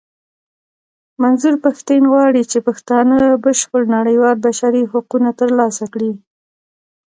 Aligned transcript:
منظور 1.21 1.55
پښتين 1.65 2.01
غواړي 2.11 2.41
چې 2.51 2.59
پښتانه 2.67 3.17
بشپړ 3.43 3.81
نړېوال 3.97 4.35
بشري 4.45 4.83
حقونه 4.91 5.29
ترلاسه 5.39 5.85
کړي. 5.93 6.11